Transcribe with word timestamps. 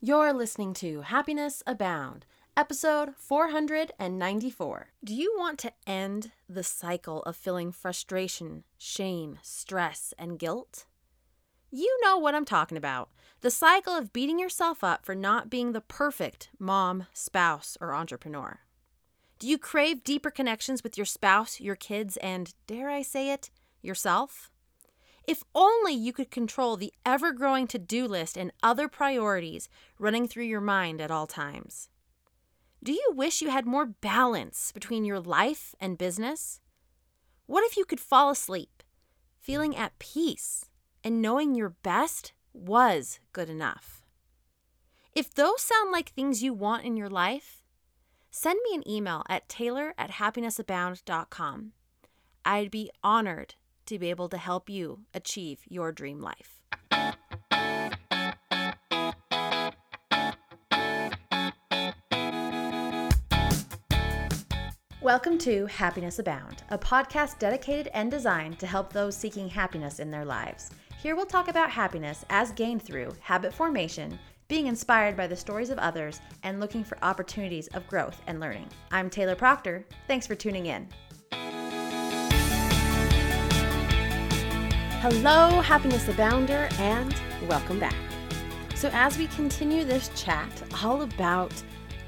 You're 0.00 0.32
listening 0.32 0.74
to 0.74 1.00
Happiness 1.00 1.60
Abound, 1.66 2.24
episode 2.56 3.16
494. 3.16 4.90
Do 5.02 5.12
you 5.12 5.34
want 5.36 5.58
to 5.58 5.72
end 5.88 6.30
the 6.48 6.62
cycle 6.62 7.20
of 7.24 7.34
feeling 7.34 7.72
frustration, 7.72 8.62
shame, 8.78 9.40
stress, 9.42 10.14
and 10.16 10.38
guilt? 10.38 10.86
You 11.72 11.98
know 12.00 12.16
what 12.16 12.36
I'm 12.36 12.44
talking 12.44 12.78
about 12.78 13.10
the 13.40 13.50
cycle 13.50 13.92
of 13.92 14.12
beating 14.12 14.38
yourself 14.38 14.84
up 14.84 15.04
for 15.04 15.16
not 15.16 15.50
being 15.50 15.72
the 15.72 15.80
perfect 15.80 16.50
mom, 16.60 17.08
spouse, 17.12 17.76
or 17.80 17.92
entrepreneur. 17.92 18.60
Do 19.40 19.48
you 19.48 19.58
crave 19.58 20.04
deeper 20.04 20.30
connections 20.30 20.84
with 20.84 20.96
your 20.96 21.06
spouse, 21.06 21.60
your 21.60 21.74
kids, 21.74 22.16
and, 22.18 22.54
dare 22.68 22.88
I 22.88 23.02
say 23.02 23.32
it, 23.32 23.50
yourself? 23.82 24.52
If 25.28 25.44
only 25.54 25.92
you 25.92 26.14
could 26.14 26.30
control 26.30 26.78
the 26.78 26.94
ever 27.04 27.32
growing 27.32 27.66
to 27.66 27.78
do 27.78 28.06
list 28.06 28.38
and 28.38 28.50
other 28.62 28.88
priorities 28.88 29.68
running 29.98 30.26
through 30.26 30.46
your 30.46 30.62
mind 30.62 31.02
at 31.02 31.10
all 31.10 31.26
times. 31.26 31.90
Do 32.82 32.92
you 32.92 33.12
wish 33.14 33.42
you 33.42 33.50
had 33.50 33.66
more 33.66 33.84
balance 33.84 34.72
between 34.72 35.04
your 35.04 35.20
life 35.20 35.74
and 35.78 35.98
business? 35.98 36.60
What 37.44 37.62
if 37.62 37.76
you 37.76 37.84
could 37.84 38.00
fall 38.00 38.30
asleep, 38.30 38.82
feeling 39.38 39.76
at 39.76 39.98
peace, 39.98 40.64
and 41.04 41.20
knowing 41.20 41.54
your 41.54 41.74
best 41.82 42.32
was 42.54 43.20
good 43.34 43.50
enough? 43.50 44.06
If 45.14 45.34
those 45.34 45.60
sound 45.60 45.92
like 45.92 46.08
things 46.08 46.42
you 46.42 46.54
want 46.54 46.86
in 46.86 46.96
your 46.96 47.10
life, 47.10 47.62
send 48.30 48.58
me 48.64 48.74
an 48.74 48.88
email 48.88 49.24
at 49.28 49.46
taylor 49.46 49.92
at 49.98 50.12
happinessabound.com. 50.12 51.72
I'd 52.46 52.70
be 52.70 52.90
honored 53.04 53.56
to 53.88 53.98
be 53.98 54.10
able 54.10 54.28
to 54.28 54.36
help 54.36 54.68
you 54.68 55.00
achieve 55.14 55.60
your 55.66 55.92
dream 55.92 56.20
life. 56.20 56.60
Welcome 65.00 65.38
to 65.38 65.64
Happiness 65.66 66.18
Abound, 66.18 66.64
a 66.68 66.76
podcast 66.76 67.38
dedicated 67.38 67.88
and 67.94 68.10
designed 68.10 68.58
to 68.58 68.66
help 68.66 68.92
those 68.92 69.16
seeking 69.16 69.48
happiness 69.48 70.00
in 70.00 70.10
their 70.10 70.26
lives. 70.26 70.70
Here 71.00 71.16
we'll 71.16 71.24
talk 71.24 71.48
about 71.48 71.70
happiness 71.70 72.26
as 72.28 72.52
gained 72.52 72.82
through 72.82 73.14
habit 73.20 73.54
formation, 73.54 74.18
being 74.48 74.66
inspired 74.66 75.16
by 75.16 75.26
the 75.26 75.36
stories 75.36 75.70
of 75.70 75.78
others, 75.78 76.20
and 76.42 76.60
looking 76.60 76.84
for 76.84 77.02
opportunities 77.02 77.68
of 77.68 77.86
growth 77.86 78.20
and 78.26 78.38
learning. 78.38 78.68
I'm 78.90 79.08
Taylor 79.08 79.34
Proctor. 79.34 79.86
Thanks 80.06 80.26
for 80.26 80.34
tuning 80.34 80.66
in. 80.66 80.88
Hello, 85.00 85.60
Happiness 85.60 86.06
Abounder, 86.06 86.76
and 86.80 87.14
welcome 87.48 87.78
back. 87.78 87.94
So, 88.74 88.90
as 88.92 89.16
we 89.16 89.28
continue 89.28 89.84
this 89.84 90.10
chat 90.20 90.50
all 90.82 91.02
about 91.02 91.52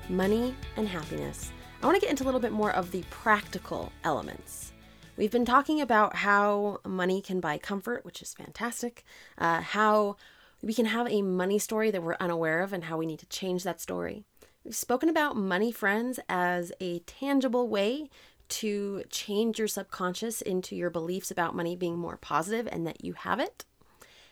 money 0.09 0.57
and 0.77 0.89
happiness, 0.89 1.53
I 1.81 1.87
want 1.87 1.95
to 1.95 2.01
get 2.01 2.11
into 2.11 2.25
a 2.25 2.27
little 2.27 2.41
bit 2.41 2.51
more 2.51 2.73
of 2.73 2.91
the 2.91 3.05
practical 3.09 3.93
elements. 4.03 4.73
We've 5.17 5.31
been 5.31 5.45
talking 5.45 5.81
about 5.81 6.17
how 6.17 6.81
money 6.85 7.23
can 7.23 7.39
buy 7.39 7.59
comfort, 7.59 8.05
which 8.05 8.23
is 8.23 8.35
fantastic, 8.35 9.05
uh, 9.39 9.61
how 9.61 10.17
we 10.61 10.75
can 10.75 10.87
have 10.87 11.07
a 11.07 11.23
money 11.23 11.61
story 11.61 11.93
that 11.93 12.03
we're 12.03 12.17
unaware 12.19 12.61
of, 12.61 12.73
and 12.73 12.83
how 12.83 12.97
we 12.97 13.07
need 13.07 13.21
to 13.21 13.27
change 13.27 13.63
that 13.63 13.81
story. 13.81 14.25
We've 14.65 14.75
spoken 14.75 15.09
about 15.09 15.37
money 15.37 15.71
friends 15.71 16.19
as 16.29 16.73
a 16.81 16.99
tangible 17.01 17.69
way 17.69 18.11
to 18.51 19.05
change 19.11 19.59
your 19.59 19.69
subconscious 19.69 20.43
into 20.43 20.77
your 20.77 20.91
beliefs 20.91 21.31
about 21.31 21.55
money 21.55 21.77
being 21.77 21.99
more 21.99 22.17
positive 22.17 22.69
and 22.71 22.87
that 22.87 23.05
you 23.05 23.15
have 23.15 23.41
it. 23.41 23.65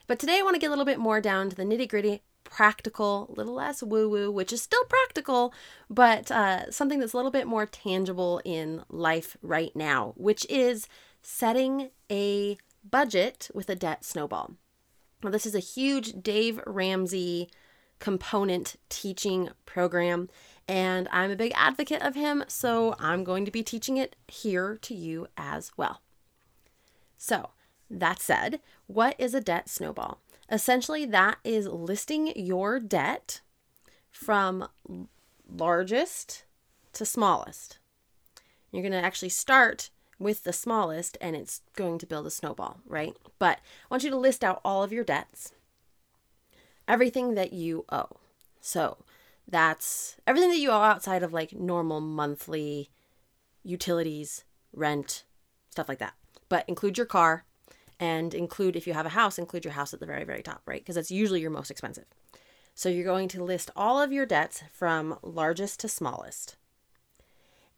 But 0.06 0.18
today 0.18 0.38
I 0.38 0.42
want 0.42 0.54
to 0.54 0.60
get 0.60 0.68
a 0.68 0.70
little 0.70 0.84
bit 0.84 0.98
more 0.98 1.20
down 1.20 1.50
to 1.50 1.56
the 1.56 1.64
nitty 1.64 1.88
gritty, 1.88 2.22
practical, 2.44 3.26
a 3.28 3.32
little 3.32 3.54
less 3.54 3.82
woo 3.82 4.08
woo, 4.08 4.30
which 4.30 4.52
is 4.52 4.62
still 4.62 4.84
practical, 4.84 5.52
but 5.90 6.30
uh, 6.30 6.70
something 6.70 6.98
that's 6.98 7.12
a 7.12 7.16
little 7.16 7.30
bit 7.30 7.46
more 7.46 7.66
tangible 7.66 8.40
in 8.44 8.82
life 8.88 9.36
right 9.42 9.74
now, 9.76 10.14
which 10.16 10.46
is 10.48 10.88
setting 11.22 11.90
a 12.10 12.56
budget 12.88 13.50
with 13.52 13.68
a 13.68 13.74
debt 13.74 14.04
snowball. 14.04 14.52
Now, 15.22 15.30
this 15.30 15.46
is 15.46 15.54
a 15.54 15.60
huge 15.60 16.22
Dave 16.22 16.60
Ramsey 16.66 17.50
component 17.98 18.76
teaching 18.88 19.50
program 19.66 20.28
and 20.68 21.08
I'm 21.10 21.30
a 21.30 21.36
big 21.36 21.52
advocate 21.54 22.02
of 22.02 22.14
him, 22.14 22.44
so 22.46 22.94
I'm 22.98 23.24
going 23.24 23.46
to 23.46 23.50
be 23.50 23.62
teaching 23.62 23.96
it 23.96 24.14
here 24.28 24.78
to 24.82 24.94
you 24.94 25.26
as 25.36 25.72
well. 25.76 26.02
So, 27.16 27.50
that 27.90 28.20
said, 28.20 28.60
what 28.86 29.16
is 29.18 29.32
a 29.32 29.40
debt 29.40 29.68
snowball? 29.70 30.20
Essentially, 30.50 31.06
that 31.06 31.38
is 31.42 31.66
listing 31.66 32.32
your 32.36 32.78
debt 32.78 33.40
from 34.10 34.68
largest 35.50 36.44
to 36.92 37.06
smallest. 37.06 37.78
You're 38.70 38.82
going 38.82 38.92
to 38.92 39.04
actually 39.04 39.30
start 39.30 39.90
with 40.18 40.44
the 40.44 40.52
smallest 40.52 41.16
and 41.20 41.34
it's 41.34 41.62
going 41.76 41.98
to 41.98 42.06
build 42.06 42.26
a 42.26 42.30
snowball, 42.30 42.80
right? 42.86 43.14
But 43.38 43.58
I 43.58 43.86
want 43.90 44.04
you 44.04 44.10
to 44.10 44.16
list 44.16 44.44
out 44.44 44.60
all 44.64 44.82
of 44.82 44.92
your 44.92 45.04
debts, 45.04 45.52
everything 46.86 47.34
that 47.34 47.52
you 47.52 47.84
owe. 47.90 48.16
So, 48.60 48.98
that's 49.48 50.16
everything 50.26 50.50
that 50.50 50.58
you 50.58 50.70
owe 50.70 50.82
outside 50.82 51.22
of 51.22 51.32
like 51.32 51.52
normal 51.52 52.00
monthly 52.00 52.90
utilities, 53.64 54.44
rent, 54.72 55.24
stuff 55.70 55.88
like 55.88 55.98
that. 55.98 56.14
But 56.48 56.64
include 56.68 56.98
your 56.98 57.06
car 57.06 57.44
and 57.98 58.34
include, 58.34 58.76
if 58.76 58.86
you 58.86 58.92
have 58.92 59.06
a 59.06 59.10
house, 59.10 59.38
include 59.38 59.64
your 59.64 59.74
house 59.74 59.92
at 59.92 60.00
the 60.00 60.06
very, 60.06 60.24
very 60.24 60.42
top, 60.42 60.62
right? 60.66 60.80
Because 60.80 60.94
that's 60.94 61.10
usually 61.10 61.40
your 61.40 61.50
most 61.50 61.70
expensive. 61.70 62.04
So 62.74 62.88
you're 62.88 63.04
going 63.04 63.28
to 63.28 63.42
list 63.42 63.70
all 63.74 64.00
of 64.00 64.12
your 64.12 64.26
debts 64.26 64.62
from 64.72 65.18
largest 65.22 65.80
to 65.80 65.88
smallest. 65.88 66.56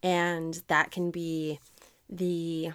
And 0.03 0.62
that 0.69 0.91
can 0.91 1.10
be 1.10 1.59
the 2.09 2.72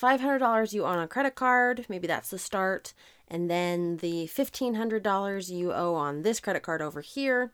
$500 0.00 0.72
you 0.72 0.84
owe 0.84 0.88
on 0.88 0.98
a 0.98 1.08
credit 1.08 1.34
card, 1.34 1.86
maybe 1.88 2.06
that's 2.06 2.30
the 2.30 2.38
start, 2.38 2.94
and 3.26 3.50
then 3.50 3.98
the 3.98 4.26
$1,500 4.26 5.50
you 5.50 5.72
owe 5.72 5.94
on 5.94 6.22
this 6.22 6.40
credit 6.40 6.62
card 6.62 6.82
over 6.82 7.00
here, 7.00 7.52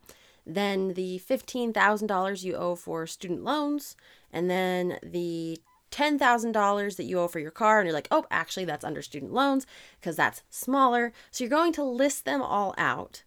then 0.54 0.94
the 0.94 1.20
$15,000 1.28 2.44
you 2.44 2.54
owe 2.56 2.74
for 2.74 3.06
student 3.06 3.44
loans, 3.44 3.96
and 4.32 4.50
then 4.50 4.98
the 5.02 5.60
$10,000 5.90 6.96
that 6.96 7.04
you 7.04 7.18
owe 7.18 7.28
for 7.28 7.40
your 7.40 7.50
car, 7.50 7.80
and 7.80 7.86
you're 7.86 7.94
like, 7.94 8.08
oh, 8.10 8.26
actually, 8.30 8.64
that's 8.64 8.84
under 8.84 9.02
student 9.02 9.32
loans 9.32 9.66
because 10.00 10.16
that's 10.16 10.42
smaller. 10.48 11.12
So 11.30 11.44
you're 11.44 11.50
going 11.50 11.72
to 11.74 11.84
list 11.84 12.24
them 12.24 12.40
all 12.40 12.74
out, 12.78 13.24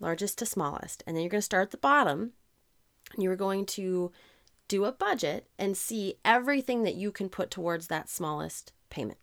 largest 0.00 0.38
to 0.38 0.46
smallest, 0.46 1.02
and 1.06 1.16
then 1.16 1.22
you're 1.22 1.30
going 1.30 1.40
to 1.40 1.44
start 1.44 1.64
at 1.64 1.70
the 1.70 1.76
bottom. 1.76 2.32
And 3.14 3.22
you're 3.22 3.36
going 3.36 3.66
to 3.66 4.10
do 4.68 4.86
a 4.86 4.92
budget 4.92 5.46
and 5.58 5.76
see 5.76 6.14
everything 6.24 6.82
that 6.82 6.94
you 6.94 7.12
can 7.12 7.28
put 7.28 7.50
towards 7.50 7.88
that 7.88 8.08
smallest 8.08 8.72
payment. 8.88 9.18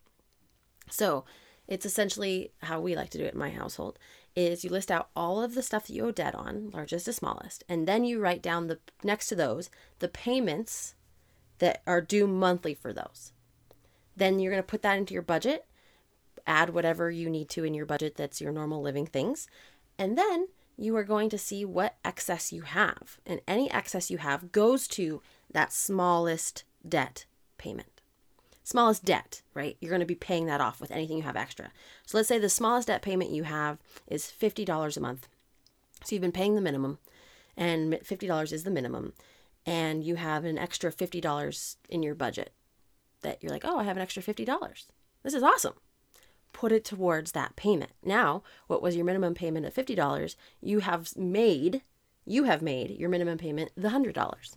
So 0.92 1.26
it's 1.70 1.86
essentially 1.86 2.52
how 2.64 2.82
we 2.82 2.96
like 2.96 3.12
to 3.12 3.20
do 3.20 3.24
it 3.26 3.34
in 3.34 3.40
my 3.40 3.52
household 3.52 4.00
is 4.36 4.64
you 4.64 4.72
list 4.72 4.90
out 4.90 5.10
all 5.16 5.42
of 5.42 5.54
the 5.54 5.62
stuff 5.62 5.86
that 5.86 5.94
you 5.94 6.08
owe 6.08 6.12
debt 6.12 6.34
on, 6.34 6.72
largest 6.72 7.06
to 7.06 7.14
smallest, 7.14 7.64
and 7.70 7.88
then 7.88 8.04
you 8.04 8.20
write 8.20 8.42
down 8.42 8.68
the 8.68 8.80
next 9.04 9.28
to 9.28 9.36
those 9.36 9.70
the 10.00 10.08
payments 10.08 10.96
that 11.60 11.84
are 11.86 12.02
due 12.02 12.26
monthly 12.26 12.74
for 12.74 12.92
those. 12.92 13.34
Then 14.16 14.40
you're 14.40 14.52
going 14.52 14.64
to 14.64 14.68
put 14.68 14.82
that 14.82 14.98
into 14.98 15.14
your 15.14 15.24
budget, 15.24 15.68
add 16.48 16.72
whatever 16.72 17.12
you 17.12 17.30
need 17.30 17.50
to 17.50 17.64
in 17.64 17.76
your 17.76 17.86
budget 17.86 18.16
that's 18.16 18.42
your 18.42 18.52
normal 18.52 18.82
living 18.82 19.06
things, 19.06 19.48
and 19.98 20.18
then 20.18 20.48
you 20.76 20.96
are 20.96 21.04
going 21.04 21.30
to 21.30 21.38
see 21.38 21.66
what 21.66 21.98
excess 22.04 22.52
you 22.52 22.64
have. 22.64 23.20
And 23.28 23.42
any 23.48 23.70
excess 23.70 24.10
you 24.10 24.18
have 24.18 24.52
goes 24.52 24.88
to 24.90 25.22
that 25.52 25.72
smallest 25.72 26.64
debt 26.88 27.26
payment 27.58 27.99
smallest 28.70 29.04
debt, 29.04 29.42
right? 29.56 29.78
You're 29.80 29.90
going 29.90 30.00
to 30.00 30.06
be 30.06 30.14
paying 30.14 30.46
that 30.46 30.62
off 30.62 30.80
with 30.80 30.92
anything 30.92 31.18
you 31.18 31.24
have 31.24 31.36
extra. 31.36 31.72
So 32.06 32.18
let's 32.18 32.28
say 32.28 32.38
the 32.38 32.50
smallest 32.50 32.88
debt 32.88 33.02
payment 33.02 33.32
you 33.32 33.44
have 33.44 33.80
is 34.08 34.32
$50 34.40 34.96
a 34.96 35.00
month. 35.00 35.28
So 36.04 36.16
you've 36.16 36.22
been 36.22 36.32
paying 36.32 36.54
the 36.54 36.62
minimum, 36.62 37.00
and 37.58 37.92
$50 37.94 38.54
is 38.54 38.64
the 38.64 38.70
minimum, 38.70 39.14
and 39.66 40.04
you 40.04 40.16
have 40.16 40.46
an 40.46 40.60
extra 40.60 40.92
$50 40.92 41.76
in 41.90 42.04
your 42.04 42.14
budget 42.14 42.54
that 43.22 43.42
you're 43.42 43.52
like, 43.52 43.66
oh, 43.66 43.80
I 43.80 43.84
have 43.84 43.98
an 43.98 44.04
extra 44.04 44.22
$50. 44.22 44.86
This 45.24 45.34
is 45.34 45.44
awesome. 45.44 45.74
Put 46.54 46.72
it 46.72 46.86
towards 46.86 47.32
that 47.32 47.56
payment. 47.56 47.92
Now, 48.04 48.44
what 48.68 48.82
was 48.84 48.96
your 48.96 49.04
minimum 49.04 49.34
payment 49.34 49.66
of 49.66 49.74
$50? 49.74 50.36
You 50.62 50.80
have 50.80 51.18
made, 51.18 51.82
you 52.24 52.44
have 52.44 52.62
made 52.62 52.92
your 52.92 53.10
minimum 53.10 53.40
payment 53.40 53.72
the 53.76 53.90
$100. 53.90 54.56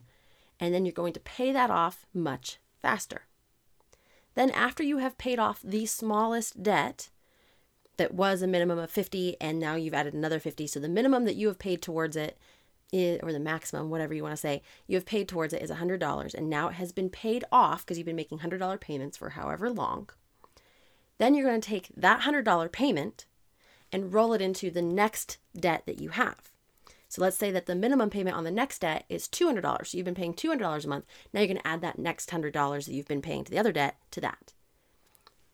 And 0.60 0.74
then 0.74 0.84
you're 0.84 0.92
going 0.92 1.14
to 1.14 1.20
pay 1.20 1.50
that 1.50 1.70
off 1.70 2.06
much 2.14 2.58
faster. 2.80 3.22
Then, 4.34 4.50
after 4.50 4.82
you 4.82 4.98
have 4.98 5.18
paid 5.18 5.38
off 5.38 5.60
the 5.62 5.86
smallest 5.86 6.62
debt 6.62 7.10
that 7.98 8.14
was 8.14 8.40
a 8.42 8.46
minimum 8.46 8.78
of 8.78 8.90
50 8.90 9.36
and 9.40 9.58
now 9.58 9.74
you've 9.74 9.94
added 9.94 10.14
another 10.14 10.40
50, 10.40 10.66
so 10.66 10.80
the 10.80 10.88
minimum 10.88 11.24
that 11.24 11.36
you 11.36 11.48
have 11.48 11.58
paid 11.58 11.82
towards 11.82 12.16
it 12.16 12.38
is, 12.92 13.20
or 13.22 13.32
the 13.32 13.40
maximum, 13.40 13.90
whatever 13.90 14.14
you 14.14 14.22
want 14.22 14.32
to 14.32 14.40
say, 14.40 14.62
you 14.86 14.96
have 14.96 15.06
paid 15.06 15.28
towards 15.28 15.52
it 15.52 15.62
is 15.62 15.70
$100 15.70 16.34
and 16.34 16.48
now 16.48 16.68
it 16.68 16.74
has 16.74 16.92
been 16.92 17.10
paid 17.10 17.44
off 17.50 17.84
because 17.84 17.98
you've 17.98 18.06
been 18.06 18.16
making 18.16 18.38
$100 18.38 18.80
payments 18.80 19.16
for 19.16 19.30
however 19.30 19.70
long. 19.70 20.08
Then 21.18 21.34
you're 21.34 21.48
going 21.48 21.60
to 21.60 21.68
take 21.68 21.90
that 21.96 22.22
$100 22.22 22.72
payment 22.72 23.26
and 23.90 24.12
roll 24.12 24.32
it 24.32 24.40
into 24.40 24.70
the 24.70 24.82
next 24.82 25.38
debt 25.54 25.84
that 25.86 26.00
you 26.00 26.10
have. 26.10 26.51
So 27.12 27.20
let's 27.20 27.36
say 27.36 27.50
that 27.50 27.66
the 27.66 27.74
minimum 27.74 28.08
payment 28.08 28.38
on 28.38 28.44
the 28.44 28.50
next 28.50 28.78
debt 28.78 29.04
is 29.10 29.28
$200. 29.28 29.86
So 29.86 29.98
you've 29.98 30.06
been 30.06 30.14
paying 30.14 30.32
$200 30.32 30.82
a 30.82 30.88
month. 30.88 31.04
Now 31.30 31.40
you're 31.40 31.46
going 31.46 31.58
to 31.58 31.66
add 31.66 31.82
that 31.82 31.98
next 31.98 32.30
$100 32.30 32.52
that 32.86 32.94
you've 32.94 33.06
been 33.06 33.20
paying 33.20 33.44
to 33.44 33.50
the 33.50 33.58
other 33.58 33.70
debt 33.70 33.98
to 34.12 34.20
that. 34.22 34.54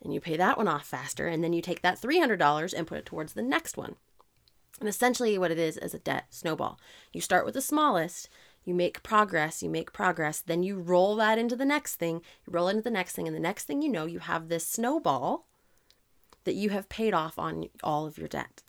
And 0.00 0.14
you 0.14 0.20
pay 0.20 0.36
that 0.36 0.56
one 0.56 0.68
off 0.68 0.86
faster. 0.86 1.26
And 1.26 1.42
then 1.42 1.52
you 1.52 1.60
take 1.60 1.82
that 1.82 2.00
$300 2.00 2.72
and 2.72 2.86
put 2.86 2.98
it 2.98 3.06
towards 3.06 3.32
the 3.32 3.42
next 3.42 3.76
one. 3.76 3.96
And 4.78 4.88
essentially, 4.88 5.36
what 5.36 5.50
it 5.50 5.58
is 5.58 5.76
is 5.76 5.94
a 5.94 5.98
debt 5.98 6.26
snowball. 6.30 6.78
You 7.12 7.20
start 7.20 7.44
with 7.44 7.54
the 7.54 7.60
smallest, 7.60 8.28
you 8.64 8.72
make 8.72 9.02
progress, 9.02 9.60
you 9.60 9.68
make 9.68 9.92
progress, 9.92 10.40
then 10.40 10.62
you 10.62 10.78
roll 10.78 11.16
that 11.16 11.38
into 11.38 11.56
the 11.56 11.64
next 11.64 11.96
thing, 11.96 12.22
you 12.46 12.52
roll 12.52 12.68
into 12.68 12.82
the 12.82 12.90
next 12.90 13.16
thing, 13.16 13.26
and 13.26 13.34
the 13.34 13.40
next 13.40 13.64
thing 13.64 13.82
you 13.82 13.88
know, 13.88 14.06
you 14.06 14.20
have 14.20 14.46
this 14.46 14.64
snowball 14.64 15.48
that 16.44 16.54
you 16.54 16.70
have 16.70 16.88
paid 16.88 17.14
off 17.14 17.36
on 17.36 17.68
all 17.82 18.06
of 18.06 18.16
your 18.16 18.28
debt. 18.28 18.62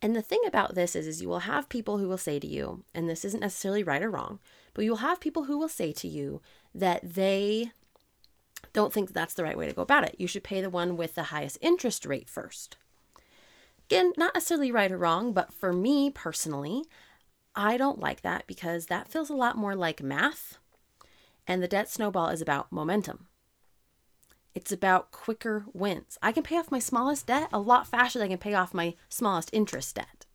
And 0.00 0.14
the 0.14 0.22
thing 0.22 0.40
about 0.46 0.74
this 0.74 0.94
is, 0.94 1.06
is 1.06 1.20
you 1.20 1.28
will 1.28 1.40
have 1.40 1.68
people 1.68 1.98
who 1.98 2.08
will 2.08 2.18
say 2.18 2.38
to 2.38 2.46
you, 2.46 2.84
and 2.94 3.08
this 3.08 3.24
isn't 3.24 3.40
necessarily 3.40 3.82
right 3.82 4.02
or 4.02 4.10
wrong, 4.10 4.38
but 4.74 4.84
you'll 4.84 4.96
have 4.96 5.20
people 5.20 5.44
who 5.44 5.58
will 5.58 5.68
say 5.68 5.92
to 5.92 6.06
you 6.06 6.40
that 6.74 7.14
they 7.14 7.72
don't 8.72 8.92
think 8.92 9.12
that's 9.12 9.34
the 9.34 9.42
right 9.42 9.58
way 9.58 9.66
to 9.66 9.72
go 9.72 9.82
about 9.82 10.04
it. 10.04 10.16
You 10.18 10.26
should 10.26 10.44
pay 10.44 10.60
the 10.60 10.70
one 10.70 10.96
with 10.96 11.14
the 11.14 11.24
highest 11.24 11.58
interest 11.60 12.06
rate 12.06 12.28
first. 12.28 12.76
Again, 13.86 14.12
not 14.16 14.34
necessarily 14.34 14.70
right 14.70 14.92
or 14.92 14.98
wrong, 14.98 15.32
but 15.32 15.52
for 15.52 15.72
me 15.72 16.10
personally, 16.10 16.84
I 17.56 17.76
don't 17.76 17.98
like 17.98 18.20
that 18.20 18.46
because 18.46 18.86
that 18.86 19.08
feels 19.08 19.30
a 19.30 19.34
lot 19.34 19.56
more 19.56 19.74
like 19.74 20.02
math. 20.02 20.58
And 21.46 21.62
the 21.62 21.68
debt 21.68 21.88
snowball 21.88 22.28
is 22.28 22.42
about 22.42 22.70
momentum. 22.70 23.27
It's 24.54 24.72
about 24.72 25.10
quicker 25.10 25.66
wins. 25.72 26.18
I 26.22 26.32
can 26.32 26.42
pay 26.42 26.56
off 26.56 26.70
my 26.70 26.78
smallest 26.78 27.26
debt 27.26 27.48
a 27.52 27.60
lot 27.60 27.86
faster 27.86 28.18
than 28.18 28.26
I 28.26 28.30
can 28.30 28.38
pay 28.38 28.54
off 28.54 28.74
my 28.74 28.94
smallest 29.08 29.50
interest 29.52 29.94
debt. 29.94 30.26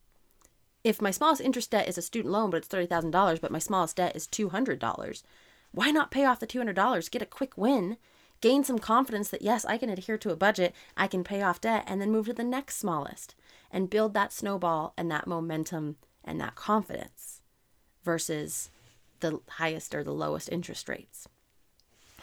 If 0.82 1.00
my 1.00 1.10
smallest 1.10 1.40
interest 1.40 1.70
debt 1.70 1.88
is 1.88 1.98
a 1.98 2.02
student 2.02 2.32
loan, 2.32 2.50
but 2.50 2.58
it's 2.58 2.68
$30,000, 2.68 3.40
but 3.40 3.50
my 3.50 3.58
smallest 3.58 3.96
debt 3.96 4.14
is 4.14 4.26
$200, 4.26 5.22
why 5.72 5.90
not 5.90 6.10
pay 6.10 6.24
off 6.24 6.40
the 6.40 6.46
$200, 6.46 7.10
get 7.10 7.22
a 7.22 7.26
quick 7.26 7.56
win, 7.56 7.96
gain 8.40 8.62
some 8.62 8.78
confidence 8.78 9.30
that 9.30 9.42
yes, 9.42 9.64
I 9.64 9.78
can 9.78 9.88
adhere 9.88 10.18
to 10.18 10.30
a 10.30 10.36
budget, 10.36 10.74
I 10.96 11.06
can 11.06 11.24
pay 11.24 11.42
off 11.42 11.60
debt, 11.60 11.84
and 11.86 12.00
then 12.00 12.12
move 12.12 12.26
to 12.26 12.34
the 12.34 12.44
next 12.44 12.76
smallest 12.76 13.34
and 13.70 13.90
build 13.90 14.14
that 14.14 14.32
snowball 14.32 14.92
and 14.96 15.10
that 15.10 15.26
momentum 15.26 15.96
and 16.22 16.40
that 16.40 16.54
confidence 16.54 17.40
versus 18.04 18.70
the 19.20 19.40
highest 19.48 19.94
or 19.94 20.04
the 20.04 20.12
lowest 20.12 20.48
interest 20.52 20.88
rates. 20.88 21.26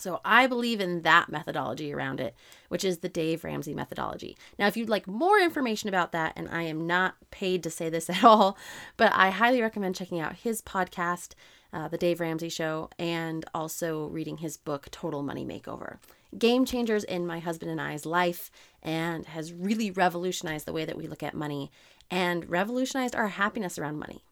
So 0.01 0.19
I 0.25 0.47
believe 0.47 0.81
in 0.81 1.03
that 1.03 1.29
methodology 1.29 1.93
around 1.93 2.19
it, 2.19 2.35
which 2.69 2.83
is 2.83 2.99
the 2.99 3.09
Dave 3.09 3.43
Ramsey 3.43 3.73
methodology. 3.73 4.35
Now, 4.57 4.67
if 4.67 4.75
you'd 4.75 4.89
like 4.89 5.07
more 5.07 5.39
information 5.39 5.89
about 5.89 6.11
that, 6.11 6.33
and 6.35 6.49
I 6.49 6.63
am 6.63 6.87
not 6.87 7.15
paid 7.29 7.61
to 7.63 7.69
say 7.69 7.89
this 7.89 8.09
at 8.09 8.23
all, 8.23 8.57
but 8.97 9.11
I 9.13 9.29
highly 9.29 9.61
recommend 9.61 9.95
checking 9.95 10.19
out 10.19 10.37
his 10.37 10.61
podcast, 10.61 11.33
uh, 11.71 11.87
The 11.87 11.97
Dave 11.97 12.19
Ramsey 12.19 12.49
Show, 12.49 12.89
and 12.97 13.45
also 13.53 14.07
reading 14.07 14.37
his 14.37 14.57
book, 14.57 14.87
Total 14.89 15.21
Money 15.21 15.45
Makeover. 15.45 15.97
Game 16.37 16.65
changers 16.65 17.03
in 17.03 17.27
my 17.27 17.39
husband 17.39 17.69
and 17.69 17.81
I's 17.81 18.05
life, 18.05 18.49
and 18.81 19.25
has 19.27 19.53
really 19.53 19.91
revolutionized 19.91 20.65
the 20.65 20.73
way 20.73 20.85
that 20.85 20.97
we 20.97 21.07
look 21.07 21.21
at 21.21 21.33
money 21.35 21.71
and 22.09 22.49
revolutionized 22.49 23.15
our 23.15 23.27
happiness 23.27 23.77
around 23.77 23.99
money. 23.99 24.23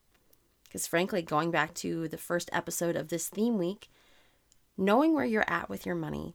Because 0.63 0.88
frankly, 0.88 1.22
going 1.22 1.51
back 1.51 1.74
to 1.75 2.07
the 2.07 2.18
first 2.18 2.50
episode 2.54 2.95
of 2.95 3.10
this 3.10 3.27
theme 3.27 3.57
week, 3.57 3.89
knowing 4.80 5.14
where 5.14 5.26
you're 5.26 5.50
at 5.50 5.70
with 5.70 5.86
your 5.86 5.94
money, 5.94 6.34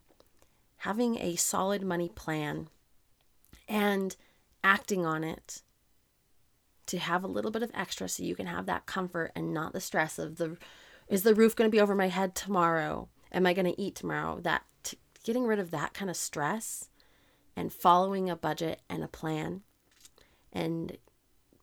having 0.78 1.18
a 1.18 1.34
solid 1.34 1.82
money 1.82 2.10
plan, 2.14 2.68
and 3.66 4.16
acting 4.62 5.06
on 5.06 5.24
it 5.24 5.62
to 6.84 6.98
have 6.98 7.24
a 7.24 7.28
little 7.28 7.50
bit 7.50 7.62
of 7.62 7.70
extra 7.72 8.06
so 8.06 8.22
you 8.22 8.36
can 8.36 8.46
have 8.46 8.66
that 8.66 8.84
comfort 8.84 9.32
and 9.34 9.54
not 9.54 9.72
the 9.72 9.80
stress 9.80 10.18
of 10.18 10.36
the 10.36 10.58
is 11.08 11.22
the 11.22 11.34
roof 11.34 11.56
going 11.56 11.70
to 11.70 11.74
be 11.74 11.80
over 11.80 11.94
my 11.94 12.08
head 12.08 12.34
tomorrow? 12.34 13.08
Am 13.32 13.46
I 13.46 13.52
going 13.52 13.66
to 13.66 13.80
eat 13.80 13.94
tomorrow? 13.94 14.40
That 14.40 14.64
t- 14.82 14.98
getting 15.22 15.46
rid 15.46 15.58
of 15.58 15.70
that 15.70 15.92
kind 15.92 16.10
of 16.10 16.16
stress 16.16 16.88
and 17.56 17.72
following 17.72 18.28
a 18.28 18.36
budget 18.36 18.80
and 18.88 19.02
a 19.02 19.08
plan 19.08 19.62
and 20.52 20.96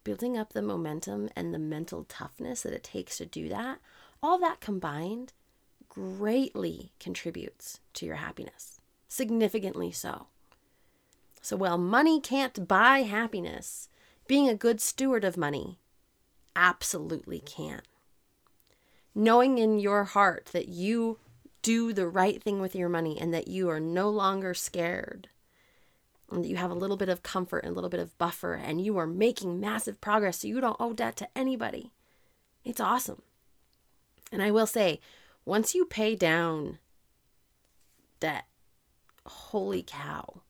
building 0.04 0.38
up 0.38 0.54
the 0.54 0.62
momentum 0.62 1.30
and 1.36 1.54
the 1.54 1.60
mental 1.60 2.06
toughness 2.06 2.62
that 2.64 2.74
it 2.74 2.84
takes 2.84 3.18
to 3.18 3.26
do 3.26 3.50
that, 3.50 3.80
all 4.22 4.40
that 4.40 4.60
combined 4.62 5.34
greatly 5.92 6.94
contributes 7.02 7.82
to 7.94 8.06
your 8.06 8.16
happiness, 8.16 8.80
significantly 9.10 9.92
so. 9.92 10.28
So, 11.42 11.58
while 11.58 11.78
money 11.78 12.22
can't 12.22 12.66
buy 12.68 13.00
happiness, 13.00 13.90
being 14.26 14.48
a 14.48 14.56
good 14.56 14.80
steward 14.80 15.26
of 15.26 15.36
money 15.36 15.80
absolutely 16.56 17.40
can. 17.40 17.82
Knowing 19.14 19.58
in 19.58 19.80
your 19.80 20.06
heart 20.06 20.50
that 20.54 20.70
you 20.70 21.20
do 21.62 21.92
the 21.92 22.08
right 22.08 22.42
thing 22.42 22.62
with 22.62 22.74
your 22.74 22.88
money 22.88 23.20
and 23.20 23.34
that 23.34 23.50
you 23.50 23.70
are 23.70 23.80
no 23.80 24.10
longer 24.10 24.54
scared 24.54 25.28
and 26.32 26.46
that 26.46 26.48
you 26.48 26.56
have 26.56 26.72
a 26.72 26.76
little 26.76 26.96
bit 26.96 27.10
of 27.10 27.22
comfort 27.22 27.66
and 27.66 27.72
a 27.72 27.76
little 27.76 27.90
bit 27.90 28.00
of 28.00 28.18
buffer 28.18 28.54
and 28.54 28.80
you 28.80 28.98
are 28.98 29.06
making 29.06 29.60
massive 29.60 30.00
progress 30.00 30.40
so 30.40 30.48
you 30.48 30.62
don't 30.62 30.78
owe 30.80 30.94
debt 30.94 31.18
to 31.18 31.28
anybody. 31.36 31.92
It's 32.64 32.80
awesome. 32.80 33.22
And 34.32 34.42
I 34.42 34.52
will 34.52 34.68
say, 34.68 35.02
once 35.46 35.74
you 35.74 35.86
pay 35.86 36.16
down 36.16 36.80
debt, 38.20 38.46
holy 39.26 39.84
cow. 39.86 40.42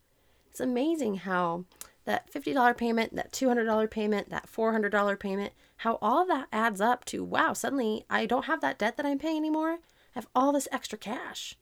It's 0.49 0.59
amazing 0.59 1.15
how 1.17 1.65
that 2.05 2.31
$50 2.31 2.77
payment, 2.77 3.15
that 3.15 3.31
$200 3.31 3.89
payment, 3.89 4.29
that 4.29 4.47
$400 4.51 5.19
payment, 5.19 5.53
how 5.77 5.97
all 6.01 6.25
that 6.25 6.47
adds 6.51 6.81
up 6.81 7.05
to 7.05 7.23
wow, 7.23 7.53
suddenly 7.53 8.05
I 8.09 8.25
don't 8.25 8.45
have 8.45 8.61
that 8.61 8.79
debt 8.79 8.97
that 8.97 9.05
I'm 9.05 9.19
paying 9.19 9.37
anymore. 9.37 9.73
I 9.73 9.77
have 10.15 10.27
all 10.35 10.51
this 10.51 10.67
extra 10.71 10.97
cash. 10.97 11.55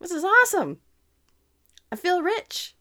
This 0.00 0.10
is 0.10 0.24
awesome. 0.24 0.78
I 1.92 1.96
feel 1.96 2.22
rich. 2.22 2.74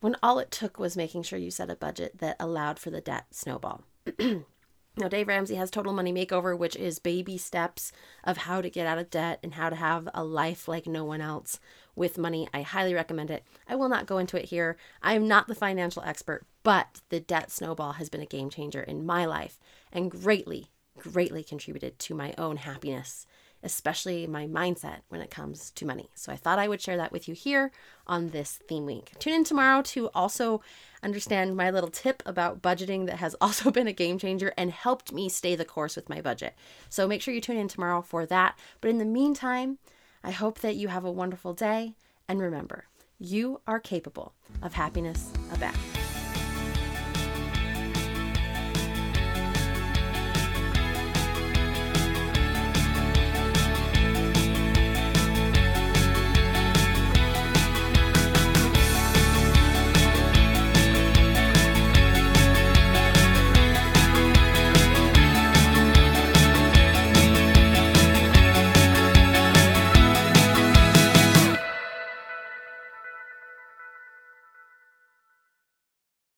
When 0.00 0.16
all 0.22 0.40
it 0.40 0.50
took 0.50 0.78
was 0.78 0.96
making 0.96 1.22
sure 1.22 1.38
you 1.38 1.50
set 1.50 1.70
a 1.70 1.76
budget 1.76 2.18
that 2.18 2.36
allowed 2.40 2.80
for 2.80 2.90
the 2.90 3.00
debt 3.00 3.26
snowball. 3.30 3.84
Now, 4.94 5.08
Dave 5.08 5.28
Ramsey 5.28 5.54
has 5.54 5.70
Total 5.70 5.92
Money 5.92 6.12
Makeover, 6.12 6.56
which 6.56 6.76
is 6.76 6.98
baby 6.98 7.38
steps 7.38 7.92
of 8.24 8.36
how 8.36 8.60
to 8.60 8.68
get 8.68 8.86
out 8.86 8.98
of 8.98 9.08
debt 9.08 9.38
and 9.42 9.54
how 9.54 9.70
to 9.70 9.76
have 9.76 10.06
a 10.12 10.22
life 10.22 10.68
like 10.68 10.86
no 10.86 11.02
one 11.02 11.22
else 11.22 11.58
with 11.96 12.18
money. 12.18 12.46
I 12.52 12.60
highly 12.60 12.92
recommend 12.92 13.30
it. 13.30 13.42
I 13.66 13.74
will 13.74 13.88
not 13.88 14.04
go 14.04 14.18
into 14.18 14.36
it 14.36 14.46
here. 14.46 14.76
I 15.02 15.14
am 15.14 15.26
not 15.26 15.48
the 15.48 15.54
financial 15.54 16.02
expert, 16.02 16.44
but 16.62 17.00
the 17.08 17.20
debt 17.20 17.50
snowball 17.50 17.92
has 17.92 18.10
been 18.10 18.20
a 18.20 18.26
game 18.26 18.50
changer 18.50 18.82
in 18.82 19.06
my 19.06 19.24
life 19.24 19.58
and 19.90 20.10
greatly, 20.10 20.68
greatly 20.98 21.42
contributed 21.42 21.98
to 22.00 22.14
my 22.14 22.34
own 22.36 22.58
happiness 22.58 23.26
especially 23.62 24.26
my 24.26 24.46
mindset 24.46 24.98
when 25.08 25.20
it 25.20 25.30
comes 25.30 25.70
to 25.72 25.86
money. 25.86 26.10
So 26.14 26.32
I 26.32 26.36
thought 26.36 26.58
I 26.58 26.68
would 26.68 26.80
share 26.80 26.96
that 26.96 27.12
with 27.12 27.28
you 27.28 27.34
here 27.34 27.70
on 28.06 28.30
this 28.30 28.60
theme 28.68 28.86
week. 28.86 29.12
Tune 29.18 29.34
in 29.34 29.44
tomorrow 29.44 29.82
to 29.82 30.10
also 30.14 30.60
understand 31.02 31.56
my 31.56 31.70
little 31.70 31.90
tip 31.90 32.22
about 32.26 32.62
budgeting 32.62 33.06
that 33.06 33.16
has 33.16 33.34
also 33.40 33.70
been 33.70 33.86
a 33.86 33.92
game 33.92 34.18
changer 34.18 34.52
and 34.56 34.70
helped 34.70 35.12
me 35.12 35.28
stay 35.28 35.54
the 35.54 35.64
course 35.64 35.96
with 35.96 36.08
my 36.08 36.20
budget. 36.20 36.54
So 36.88 37.06
make 37.06 37.22
sure 37.22 37.34
you 37.34 37.40
tune 37.40 37.56
in 37.56 37.68
tomorrow 37.68 38.02
for 38.02 38.26
that. 38.26 38.58
But 38.80 38.90
in 38.90 38.98
the 38.98 39.04
meantime, 39.04 39.78
I 40.24 40.30
hope 40.30 40.60
that 40.60 40.76
you 40.76 40.88
have 40.88 41.04
a 41.04 41.12
wonderful 41.12 41.54
day. 41.54 41.94
And 42.28 42.40
remember, 42.40 42.86
you 43.18 43.60
are 43.66 43.80
capable 43.80 44.32
of 44.62 44.74
happiness 44.74 45.32
abound. 45.52 45.76